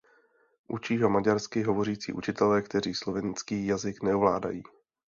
Učí 0.67 1.01
ho 1.01 1.09
maďarsky 1.09 1.63
hovořící 1.63 2.13
učitelé, 2.13 2.61
kteří 2.61 2.93
slovenský 2.93 3.65
jazyk 3.67 4.03
neovládají. 4.03 4.63